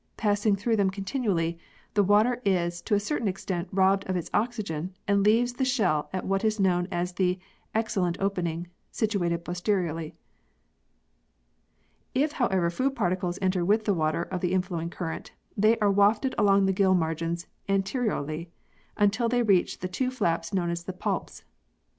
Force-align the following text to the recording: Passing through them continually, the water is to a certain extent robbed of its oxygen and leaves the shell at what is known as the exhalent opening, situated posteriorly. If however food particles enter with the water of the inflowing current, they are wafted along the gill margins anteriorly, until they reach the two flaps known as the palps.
Passing 0.17 0.55
through 0.55 0.77
them 0.77 0.89
continually, 0.89 1.59
the 1.93 2.01
water 2.01 2.41
is 2.43 2.81
to 2.81 2.95
a 2.95 2.99
certain 2.99 3.27
extent 3.27 3.67
robbed 3.71 4.03
of 4.09 4.15
its 4.15 4.31
oxygen 4.33 4.95
and 5.07 5.21
leaves 5.21 5.53
the 5.53 5.63
shell 5.63 6.09
at 6.11 6.25
what 6.25 6.43
is 6.43 6.59
known 6.59 6.87
as 6.91 7.13
the 7.13 7.37
exhalent 7.75 8.17
opening, 8.19 8.65
situated 8.89 9.45
posteriorly. 9.45 10.15
If 12.15 12.31
however 12.31 12.71
food 12.71 12.95
particles 12.95 13.37
enter 13.43 13.63
with 13.63 13.85
the 13.85 13.93
water 13.93 14.23
of 14.23 14.41
the 14.41 14.53
inflowing 14.53 14.89
current, 14.89 15.33
they 15.55 15.77
are 15.77 15.91
wafted 15.91 16.33
along 16.35 16.65
the 16.65 16.73
gill 16.73 16.95
margins 16.95 17.45
anteriorly, 17.69 18.49
until 18.97 19.29
they 19.29 19.43
reach 19.43 19.81
the 19.81 19.87
two 19.87 20.09
flaps 20.09 20.51
known 20.51 20.71
as 20.71 20.85
the 20.85 20.93
palps. 20.93 21.43